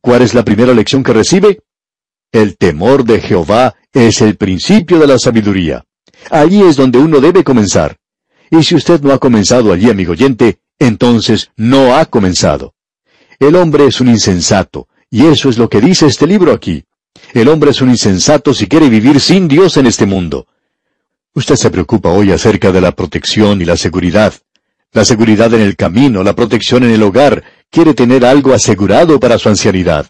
¿cuál 0.00 0.22
es 0.22 0.34
la 0.34 0.44
primera 0.44 0.74
lección 0.74 1.02
que 1.02 1.12
recibe? 1.12 1.60
El 2.32 2.56
temor 2.56 3.04
de 3.04 3.20
Jehová 3.20 3.74
es 3.92 4.20
el 4.22 4.36
principio 4.36 4.98
de 4.98 5.06
la 5.06 5.18
sabiduría. 5.18 5.84
Allí 6.30 6.62
es 6.62 6.76
donde 6.76 6.98
uno 6.98 7.20
debe 7.20 7.44
comenzar. 7.44 7.96
Y 8.50 8.62
si 8.62 8.74
usted 8.74 9.00
no 9.00 9.12
ha 9.12 9.18
comenzado 9.18 9.72
allí, 9.72 9.90
amigo 9.90 10.12
oyente, 10.12 10.58
entonces 10.78 11.50
no 11.56 11.96
ha 11.96 12.04
comenzado. 12.06 12.73
El 13.46 13.56
hombre 13.56 13.86
es 13.86 14.00
un 14.00 14.08
insensato, 14.08 14.88
y 15.10 15.26
eso 15.26 15.50
es 15.50 15.58
lo 15.58 15.68
que 15.68 15.82
dice 15.82 16.06
este 16.06 16.26
libro 16.26 16.50
aquí. 16.50 16.82
El 17.34 17.48
hombre 17.48 17.72
es 17.72 17.82
un 17.82 17.90
insensato 17.90 18.54
si 18.54 18.66
quiere 18.66 18.88
vivir 18.88 19.20
sin 19.20 19.48
Dios 19.48 19.76
en 19.76 19.84
este 19.84 20.06
mundo. 20.06 20.46
Usted 21.34 21.56
se 21.56 21.70
preocupa 21.70 22.08
hoy 22.08 22.32
acerca 22.32 22.72
de 22.72 22.80
la 22.80 22.92
protección 22.92 23.60
y 23.60 23.66
la 23.66 23.76
seguridad. 23.76 24.32
La 24.92 25.04
seguridad 25.04 25.52
en 25.52 25.60
el 25.60 25.76
camino, 25.76 26.22
la 26.22 26.34
protección 26.34 26.84
en 26.84 26.92
el 26.92 27.02
hogar, 27.02 27.44
quiere 27.68 27.92
tener 27.92 28.24
algo 28.24 28.54
asegurado 28.54 29.20
para 29.20 29.38
su 29.38 29.50
ancianidad. 29.50 30.06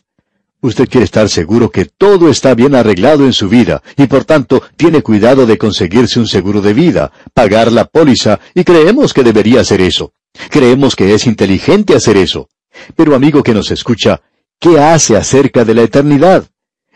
Usted 0.61 0.88
quiere 0.88 1.05
estar 1.05 1.29
seguro 1.29 1.73
que 1.73 1.87
todo 1.87 2.31
está 2.31 2.55
bien 2.55 2.76
arreglado 2.76 3.25
en 3.25 3.33
su 3.33 3.49
vida 3.49 3.83
y 3.97 4.07
por 4.07 4.25
tanto 4.25 4.62
tiene 4.76 5.03
cuidado 5.03 5.45
de 5.45 5.59
conseguirse 5.59 6.21
un 6.21 6.29
seguro 6.29 6.62
de 6.62 6.73
vida, 6.73 7.11
pagar 7.35 7.73
la 7.73 7.87
póliza 7.87 8.38
y 8.55 8.62
creemos 8.62 9.12
que 9.12 9.25
debería 9.25 9.62
hacer 9.62 9.81
eso. 9.81 10.12
Creemos 10.50 10.95
que 10.95 11.14
es 11.14 11.26
inteligente 11.26 11.97
hacer 11.97 12.17
eso. 12.17 12.49
Pero 12.97 13.14
amigo 13.14 13.43
que 13.43 13.54
nos 13.54 13.71
escucha, 13.71 14.21
¿qué 14.59 14.78
hace 14.78 15.16
acerca 15.16 15.64
de 15.64 15.75
la 15.75 15.83
eternidad? 15.83 16.47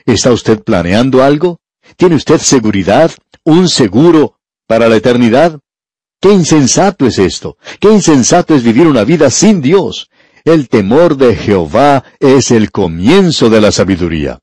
¿Está 0.04 0.32
usted 0.32 0.62
planeando 0.62 1.22
algo? 1.22 1.60
¿Tiene 1.96 2.14
usted 2.14 2.38
seguridad? 2.38 3.10
¿Un 3.44 3.68
seguro 3.68 4.38
para 4.66 4.88
la 4.88 4.96
eternidad? 4.96 5.60
¡Qué 6.20 6.32
insensato 6.32 7.06
es 7.06 7.18
esto! 7.18 7.58
¡Qué 7.78 7.92
insensato 7.92 8.54
es 8.54 8.62
vivir 8.62 8.86
una 8.86 9.04
vida 9.04 9.30
sin 9.30 9.60
Dios! 9.60 10.10
El 10.44 10.68
temor 10.68 11.16
de 11.16 11.36
Jehová 11.36 12.04
es 12.20 12.50
el 12.50 12.70
comienzo 12.70 13.50
de 13.50 13.60
la 13.60 13.70
sabiduría. 13.70 14.40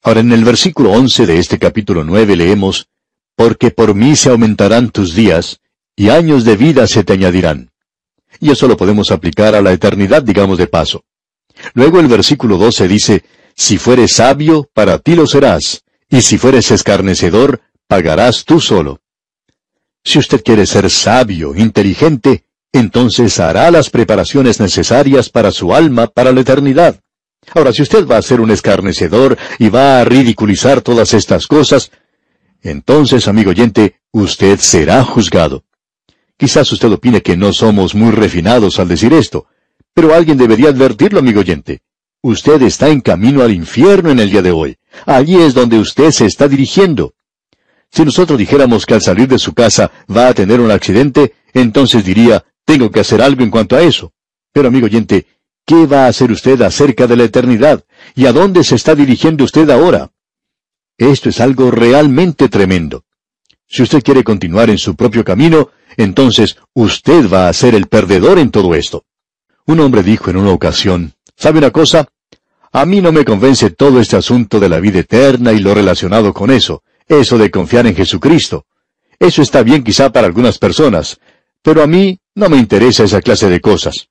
Ahora 0.00 0.20
en 0.20 0.32
el 0.32 0.44
versículo 0.44 0.92
once 0.92 1.26
de 1.26 1.38
este 1.38 1.58
capítulo 1.58 2.04
nueve 2.04 2.36
leemos, 2.36 2.88
Porque 3.34 3.72
por 3.72 3.94
mí 3.94 4.14
se 4.14 4.30
aumentarán 4.30 4.90
tus 4.90 5.14
días, 5.14 5.58
y 5.96 6.10
años 6.10 6.44
de 6.44 6.56
vida 6.56 6.86
se 6.86 7.02
te 7.02 7.14
añadirán. 7.14 7.71
Y 8.40 8.50
eso 8.50 8.68
lo 8.68 8.76
podemos 8.76 9.10
aplicar 9.10 9.54
a 9.54 9.62
la 9.62 9.72
eternidad, 9.72 10.22
digamos 10.22 10.58
de 10.58 10.66
paso. 10.66 11.04
Luego 11.74 12.00
el 12.00 12.08
versículo 12.08 12.58
doce 12.58 12.88
dice, 12.88 13.24
Si 13.54 13.78
fueres 13.78 14.12
sabio, 14.16 14.68
para 14.72 14.98
ti 14.98 15.14
lo 15.14 15.26
serás, 15.26 15.84
y 16.08 16.22
si 16.22 16.38
fueres 16.38 16.70
escarnecedor, 16.70 17.60
pagarás 17.86 18.44
tú 18.44 18.60
solo. 18.60 19.00
Si 20.04 20.18
usted 20.18 20.42
quiere 20.42 20.66
ser 20.66 20.90
sabio, 20.90 21.54
inteligente, 21.54 22.44
entonces 22.72 23.38
hará 23.38 23.70
las 23.70 23.90
preparaciones 23.90 24.58
necesarias 24.58 25.28
para 25.28 25.52
su 25.52 25.74
alma 25.74 26.06
para 26.06 26.32
la 26.32 26.40
eternidad. 26.40 27.00
Ahora, 27.54 27.72
si 27.72 27.82
usted 27.82 28.06
va 28.06 28.16
a 28.16 28.22
ser 28.22 28.40
un 28.40 28.50
escarnecedor 28.50 29.36
y 29.58 29.68
va 29.68 30.00
a 30.00 30.04
ridiculizar 30.04 30.80
todas 30.80 31.12
estas 31.12 31.46
cosas, 31.46 31.90
entonces, 32.62 33.26
amigo 33.28 33.50
oyente, 33.50 33.96
usted 34.12 34.58
será 34.58 35.04
juzgado. 35.04 35.64
Quizás 36.42 36.72
usted 36.72 36.90
opine 36.90 37.22
que 37.22 37.36
no 37.36 37.52
somos 37.52 37.94
muy 37.94 38.10
refinados 38.10 38.80
al 38.80 38.88
decir 38.88 39.12
esto, 39.12 39.46
pero 39.94 40.12
alguien 40.12 40.36
debería 40.36 40.70
advertirlo, 40.70 41.20
amigo 41.20 41.38
oyente. 41.38 41.82
Usted 42.20 42.60
está 42.62 42.88
en 42.88 43.00
camino 43.00 43.44
al 43.44 43.52
infierno 43.52 44.10
en 44.10 44.18
el 44.18 44.28
día 44.28 44.42
de 44.42 44.50
hoy. 44.50 44.76
Allí 45.06 45.36
es 45.36 45.54
donde 45.54 45.78
usted 45.78 46.10
se 46.10 46.26
está 46.26 46.48
dirigiendo. 46.48 47.14
Si 47.92 48.04
nosotros 48.04 48.40
dijéramos 48.40 48.86
que 48.86 48.94
al 48.94 49.02
salir 49.02 49.28
de 49.28 49.38
su 49.38 49.54
casa 49.54 49.92
va 50.10 50.26
a 50.26 50.34
tener 50.34 50.60
un 50.60 50.72
accidente, 50.72 51.32
entonces 51.54 52.04
diría, 52.04 52.44
tengo 52.64 52.90
que 52.90 52.98
hacer 52.98 53.22
algo 53.22 53.44
en 53.44 53.50
cuanto 53.50 53.76
a 53.76 53.82
eso. 53.82 54.12
Pero 54.52 54.66
amigo 54.66 54.86
oyente, 54.86 55.26
¿qué 55.64 55.86
va 55.86 56.06
a 56.06 56.08
hacer 56.08 56.32
usted 56.32 56.60
acerca 56.62 57.06
de 57.06 57.18
la 57.18 57.22
eternidad? 57.22 57.84
¿Y 58.16 58.26
a 58.26 58.32
dónde 58.32 58.64
se 58.64 58.74
está 58.74 58.96
dirigiendo 58.96 59.44
usted 59.44 59.70
ahora? 59.70 60.10
Esto 60.98 61.28
es 61.28 61.40
algo 61.40 61.70
realmente 61.70 62.48
tremendo. 62.48 63.04
Si 63.72 63.82
usted 63.82 64.02
quiere 64.02 64.22
continuar 64.22 64.68
en 64.68 64.76
su 64.76 64.94
propio 64.94 65.24
camino, 65.24 65.70
entonces 65.96 66.58
usted 66.74 67.32
va 67.32 67.48
a 67.48 67.52
ser 67.54 67.74
el 67.74 67.86
perdedor 67.86 68.38
en 68.38 68.50
todo 68.50 68.74
esto. 68.74 69.06
Un 69.64 69.80
hombre 69.80 70.02
dijo 70.02 70.28
en 70.28 70.36
una 70.36 70.50
ocasión, 70.50 71.14
¿sabe 71.36 71.56
una 71.56 71.70
cosa? 71.70 72.06
A 72.70 72.84
mí 72.84 73.00
no 73.00 73.12
me 73.12 73.24
convence 73.24 73.70
todo 73.70 73.98
este 73.98 74.16
asunto 74.16 74.60
de 74.60 74.68
la 74.68 74.78
vida 74.78 74.98
eterna 74.98 75.54
y 75.54 75.60
lo 75.60 75.72
relacionado 75.74 76.34
con 76.34 76.50
eso, 76.50 76.82
eso 77.08 77.38
de 77.38 77.50
confiar 77.50 77.86
en 77.86 77.96
Jesucristo. 77.96 78.66
Eso 79.18 79.40
está 79.40 79.62
bien 79.62 79.82
quizá 79.82 80.12
para 80.12 80.26
algunas 80.26 80.58
personas, 80.58 81.18
pero 81.62 81.82
a 81.82 81.86
mí 81.86 82.18
no 82.34 82.50
me 82.50 82.58
interesa 82.58 83.04
esa 83.04 83.22
clase 83.22 83.48
de 83.48 83.62
cosas. 83.62 84.10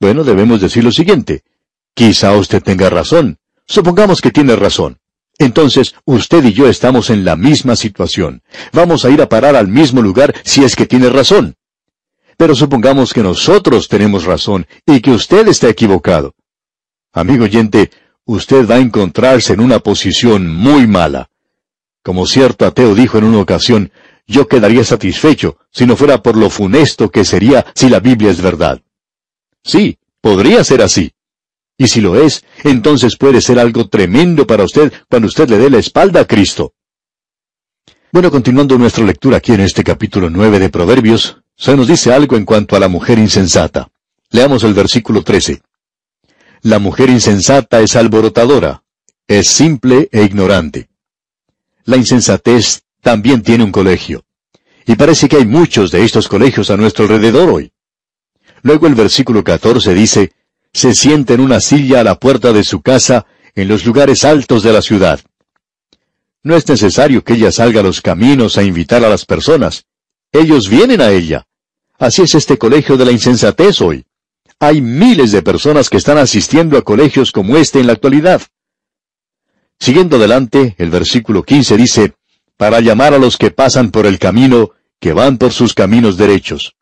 Bueno, 0.00 0.24
debemos 0.24 0.62
decir 0.62 0.82
lo 0.82 0.90
siguiente. 0.90 1.42
Quizá 1.92 2.32
usted 2.32 2.62
tenga 2.62 2.88
razón. 2.88 3.36
Supongamos 3.66 4.22
que 4.22 4.30
tiene 4.30 4.56
razón. 4.56 5.00
Entonces, 5.38 5.94
usted 6.04 6.44
y 6.44 6.52
yo 6.52 6.68
estamos 6.68 7.10
en 7.10 7.24
la 7.24 7.36
misma 7.36 7.76
situación. 7.76 8.42
Vamos 8.72 9.04
a 9.04 9.10
ir 9.10 9.20
a 9.20 9.28
parar 9.28 9.56
al 9.56 9.68
mismo 9.68 10.00
lugar 10.00 10.34
si 10.44 10.62
es 10.64 10.76
que 10.76 10.86
tiene 10.86 11.10
razón. 11.10 11.56
Pero 12.36 12.54
supongamos 12.54 13.12
que 13.12 13.22
nosotros 13.22 13.88
tenemos 13.88 14.24
razón 14.24 14.66
y 14.86 15.00
que 15.00 15.12
usted 15.12 15.48
está 15.48 15.68
equivocado. 15.68 16.34
Amigo 17.12 17.44
oyente, 17.44 17.90
usted 18.24 18.68
va 18.68 18.76
a 18.76 18.80
encontrarse 18.80 19.52
en 19.52 19.60
una 19.60 19.78
posición 19.78 20.52
muy 20.52 20.86
mala. 20.86 21.28
Como 22.02 22.26
cierto 22.26 22.66
ateo 22.66 22.94
dijo 22.94 23.18
en 23.18 23.24
una 23.24 23.38
ocasión, 23.38 23.92
yo 24.26 24.48
quedaría 24.48 24.84
satisfecho 24.84 25.58
si 25.70 25.86
no 25.86 25.96
fuera 25.96 26.22
por 26.22 26.36
lo 26.36 26.50
funesto 26.50 27.10
que 27.10 27.24
sería 27.24 27.66
si 27.74 27.88
la 27.88 28.00
Biblia 28.00 28.30
es 28.30 28.40
verdad. 28.40 28.80
Sí, 29.62 29.98
podría 30.20 30.64
ser 30.64 30.82
así. 30.82 31.12
Y 31.76 31.88
si 31.88 32.00
lo 32.00 32.20
es, 32.20 32.44
entonces 32.62 33.16
puede 33.16 33.40
ser 33.40 33.58
algo 33.58 33.88
tremendo 33.88 34.46
para 34.46 34.64
usted 34.64 34.92
cuando 35.08 35.28
usted 35.28 35.48
le 35.48 35.58
dé 35.58 35.70
la 35.70 35.78
espalda 35.78 36.20
a 36.20 36.24
Cristo. 36.26 36.74
Bueno, 38.12 38.30
continuando 38.30 38.78
nuestra 38.78 39.04
lectura 39.04 39.38
aquí 39.38 39.52
en 39.52 39.60
este 39.60 39.82
capítulo 39.82 40.30
nueve 40.30 40.60
de 40.60 40.70
Proverbios, 40.70 41.38
se 41.56 41.76
nos 41.76 41.88
dice 41.88 42.12
algo 42.12 42.36
en 42.36 42.44
cuanto 42.44 42.76
a 42.76 42.80
la 42.80 42.88
mujer 42.88 43.18
insensata. 43.18 43.90
Leamos 44.30 44.62
el 44.62 44.74
versículo 44.74 45.22
13. 45.22 45.62
La 46.62 46.78
mujer 46.78 47.10
insensata 47.10 47.80
es 47.80 47.96
alborotadora, 47.96 48.84
es 49.26 49.48
simple 49.48 50.08
e 50.12 50.22
ignorante. 50.22 50.88
La 51.84 51.96
insensatez 51.96 52.84
también 53.02 53.42
tiene 53.42 53.64
un 53.64 53.72
colegio. 53.72 54.24
Y 54.86 54.94
parece 54.94 55.28
que 55.28 55.36
hay 55.36 55.46
muchos 55.46 55.90
de 55.90 56.04
estos 56.04 56.28
colegios 56.28 56.70
a 56.70 56.76
nuestro 56.76 57.04
alrededor 57.04 57.50
hoy. 57.50 57.72
Luego 58.62 58.86
el 58.86 58.94
versículo 58.94 59.42
14 59.44 59.92
dice, 59.92 60.32
se 60.74 60.92
sienta 60.92 61.34
en 61.34 61.40
una 61.40 61.60
silla 61.60 62.00
a 62.00 62.04
la 62.04 62.16
puerta 62.16 62.52
de 62.52 62.64
su 62.64 62.82
casa, 62.82 63.26
en 63.54 63.68
los 63.68 63.86
lugares 63.86 64.24
altos 64.24 64.64
de 64.64 64.72
la 64.72 64.82
ciudad. 64.82 65.20
No 66.42 66.56
es 66.56 66.68
necesario 66.68 67.22
que 67.22 67.34
ella 67.34 67.52
salga 67.52 67.80
a 67.80 67.84
los 67.84 68.02
caminos 68.02 68.58
a 68.58 68.64
invitar 68.64 69.04
a 69.04 69.08
las 69.08 69.24
personas. 69.24 69.86
Ellos 70.32 70.68
vienen 70.68 71.00
a 71.00 71.10
ella. 71.10 71.46
Así 71.96 72.22
es 72.22 72.34
este 72.34 72.58
colegio 72.58 72.96
de 72.96 73.04
la 73.04 73.12
insensatez 73.12 73.80
hoy. 73.80 74.04
Hay 74.58 74.80
miles 74.80 75.30
de 75.30 75.42
personas 75.42 75.88
que 75.88 75.96
están 75.96 76.18
asistiendo 76.18 76.76
a 76.76 76.82
colegios 76.82 77.30
como 77.30 77.56
este 77.56 77.78
en 77.78 77.86
la 77.86 77.92
actualidad. 77.92 78.42
Siguiendo 79.78 80.16
adelante, 80.16 80.74
el 80.78 80.90
versículo 80.90 81.44
15 81.44 81.76
dice, 81.76 82.14
para 82.56 82.80
llamar 82.80 83.14
a 83.14 83.18
los 83.18 83.36
que 83.36 83.52
pasan 83.52 83.90
por 83.90 84.06
el 84.06 84.18
camino, 84.18 84.72
que 85.00 85.12
van 85.12 85.38
por 85.38 85.52
sus 85.52 85.72
caminos 85.72 86.16
derechos. 86.16 86.74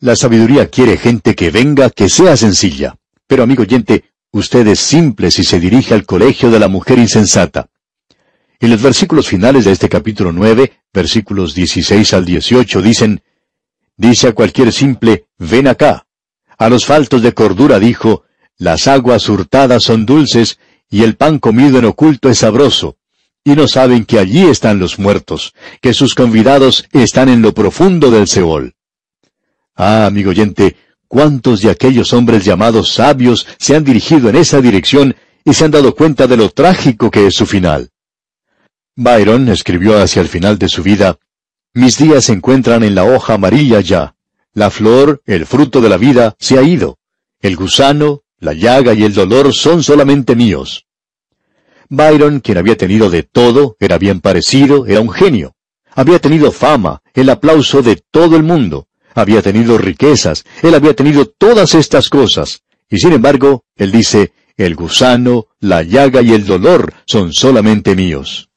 La 0.00 0.16
sabiduría 0.16 0.68
quiere 0.68 0.98
gente 0.98 1.34
que 1.34 1.50
venga, 1.50 1.88
que 1.88 2.10
sea 2.10 2.36
sencilla. 2.36 2.96
Pero 3.26 3.42
amigo 3.42 3.62
oyente, 3.62 4.04
usted 4.30 4.66
es 4.66 4.80
simple 4.80 5.30
si 5.30 5.44
se 5.44 5.60
dirige 5.60 5.94
al 5.94 6.04
colegio 6.04 6.50
de 6.50 6.58
la 6.58 6.68
mujer 6.68 6.98
insensata. 6.98 7.68
En 8.58 8.70
los 8.70 8.82
versículos 8.82 9.28
finales 9.28 9.64
de 9.64 9.72
este 9.72 9.88
capítulo 9.88 10.32
9, 10.32 10.72
versículos 10.92 11.54
16 11.54 12.14
al 12.14 12.24
18, 12.24 12.82
dicen, 12.82 13.22
Dice 13.96 14.28
a 14.28 14.32
cualquier 14.32 14.72
simple, 14.72 15.26
ven 15.38 15.68
acá. 15.68 16.06
A 16.58 16.68
los 16.68 16.86
faltos 16.86 17.22
de 17.22 17.34
cordura 17.34 17.78
dijo, 17.78 18.24
las 18.58 18.86
aguas 18.86 19.28
hurtadas 19.28 19.82
son 19.84 20.06
dulces, 20.06 20.58
y 20.90 21.02
el 21.02 21.16
pan 21.16 21.38
comido 21.38 21.78
en 21.78 21.86
oculto 21.86 22.28
es 22.28 22.38
sabroso 22.38 22.96
y 23.46 23.54
no 23.54 23.68
saben 23.68 24.04
que 24.04 24.18
allí 24.18 24.42
están 24.42 24.80
los 24.80 24.98
muertos, 24.98 25.54
que 25.80 25.94
sus 25.94 26.16
convidados 26.16 26.88
están 26.90 27.28
en 27.28 27.42
lo 27.42 27.54
profundo 27.54 28.10
del 28.10 28.26
Seol. 28.26 28.74
Ah, 29.76 30.06
amigo 30.06 30.30
oyente, 30.30 30.74
cuántos 31.08 31.62
de 31.62 31.70
aquellos 31.70 32.12
hombres 32.12 32.44
llamados 32.44 32.92
sabios 32.92 33.46
se 33.58 33.76
han 33.76 33.84
dirigido 33.84 34.28
en 34.28 34.36
esa 34.36 34.60
dirección 34.60 35.16
y 35.44 35.54
se 35.54 35.64
han 35.64 35.70
dado 35.70 35.94
cuenta 35.94 36.26
de 36.26 36.36
lo 36.36 36.50
trágico 36.50 37.10
que 37.10 37.26
es 37.26 37.34
su 37.34 37.46
final. 37.46 37.90
Byron 38.96 39.48
escribió 39.48 40.00
hacia 40.00 40.22
el 40.22 40.28
final 40.28 40.58
de 40.58 40.68
su 40.68 40.82
vida, 40.82 41.18
Mis 41.74 41.98
días 41.98 42.24
se 42.24 42.32
encuentran 42.32 42.82
en 42.82 42.94
la 42.94 43.04
hoja 43.04 43.34
amarilla 43.34 43.80
ya. 43.80 44.14
La 44.54 44.70
flor, 44.70 45.20
el 45.26 45.44
fruto 45.44 45.82
de 45.82 45.90
la 45.90 45.98
vida, 45.98 46.34
se 46.38 46.58
ha 46.58 46.62
ido. 46.62 46.98
El 47.40 47.56
gusano, 47.56 48.22
la 48.38 48.54
llaga 48.54 48.94
y 48.94 49.04
el 49.04 49.12
dolor 49.12 49.52
son 49.52 49.82
solamente 49.82 50.34
míos. 50.34 50.86
Byron, 51.90 52.40
quien 52.40 52.56
había 52.56 52.76
tenido 52.76 53.10
de 53.10 53.22
todo, 53.22 53.76
era 53.78 53.98
bien 53.98 54.20
parecido, 54.20 54.86
era 54.86 55.00
un 55.00 55.10
genio. 55.10 55.54
Había 55.94 56.18
tenido 56.18 56.50
fama, 56.50 57.02
el 57.14 57.30
aplauso 57.30 57.82
de 57.82 57.96
todo 57.96 58.36
el 58.36 58.42
mundo. 58.42 58.88
Había 59.16 59.40
tenido 59.40 59.78
riquezas, 59.78 60.44
él 60.62 60.74
había 60.74 60.94
tenido 60.94 61.24
todas 61.24 61.74
estas 61.74 62.10
cosas. 62.10 62.60
Y 62.90 62.98
sin 62.98 63.14
embargo, 63.14 63.64
él 63.74 63.90
dice, 63.90 64.34
el 64.58 64.74
gusano, 64.74 65.46
la 65.58 65.82
llaga 65.82 66.20
y 66.20 66.34
el 66.34 66.44
dolor 66.44 66.92
son 67.06 67.32
solamente 67.32 67.96
míos. 67.96 68.50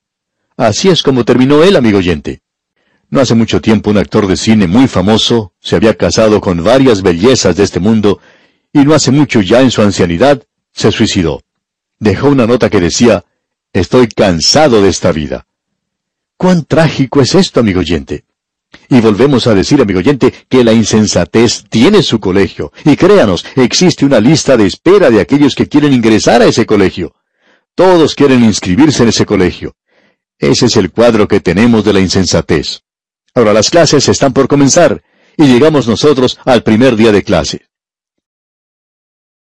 Así 0.57 0.89
es 0.89 1.01
como 1.01 1.23
terminó 1.23 1.63
él, 1.63 1.77
amigo 1.77 1.99
oyente. 1.99 2.41
No 3.09 3.21
hace 3.21 3.35
mucho 3.35 3.61
tiempo 3.61 3.89
un 3.89 3.99
actor 3.99 4.27
de 4.27 4.35
cine 4.35 4.67
muy 4.67 4.89
famoso 4.89 5.53
se 5.61 5.77
había 5.77 5.93
casado 5.95 6.41
con 6.41 6.61
varias 6.61 7.01
bellezas 7.03 7.55
de 7.55 7.63
este 7.63 7.79
mundo 7.79 8.19
y 8.73 8.79
no 8.79 8.93
hace 8.93 9.11
mucho 9.11 9.39
ya 9.39 9.61
en 9.61 9.71
su 9.71 9.81
ancianidad 9.81 10.43
se 10.73 10.91
suicidó. 10.91 11.41
Dejó 11.99 12.27
una 12.27 12.45
nota 12.45 12.69
que 12.69 12.81
decía, 12.81 13.23
Estoy 13.71 14.09
cansado 14.09 14.81
de 14.81 14.89
esta 14.89 15.13
vida. 15.13 15.47
¿Cuán 16.35 16.65
trágico 16.65 17.21
es 17.21 17.33
esto, 17.33 17.61
amigo 17.61 17.79
oyente? 17.79 18.25
Y 18.89 19.01
volvemos 19.01 19.47
a 19.47 19.53
decir, 19.53 19.81
amigo 19.81 19.99
oyente, 19.99 20.33
que 20.47 20.63
la 20.63 20.73
insensatez 20.73 21.63
tiene 21.69 22.03
su 22.03 22.19
colegio. 22.19 22.71
Y 22.85 22.95
créanos, 22.95 23.45
existe 23.55 24.05
una 24.05 24.19
lista 24.19 24.57
de 24.57 24.65
espera 24.65 25.09
de 25.09 25.21
aquellos 25.21 25.55
que 25.55 25.67
quieren 25.67 25.93
ingresar 25.93 26.41
a 26.41 26.45
ese 26.45 26.65
colegio. 26.65 27.13
Todos 27.75 28.15
quieren 28.15 28.43
inscribirse 28.43 29.03
en 29.03 29.09
ese 29.09 29.25
colegio. 29.25 29.75
Ese 30.37 30.67
es 30.67 30.77
el 30.77 30.91
cuadro 30.91 31.27
que 31.27 31.39
tenemos 31.39 31.83
de 31.83 31.93
la 31.93 31.99
insensatez. 31.99 32.81
Ahora 33.35 33.53
las 33.53 33.69
clases 33.69 34.07
están 34.09 34.33
por 34.33 34.47
comenzar 34.47 35.03
y 35.37 35.45
llegamos 35.45 35.87
nosotros 35.87 36.39
al 36.45 36.63
primer 36.63 36.95
día 36.95 37.11
de 37.11 37.23
clase. 37.23 37.68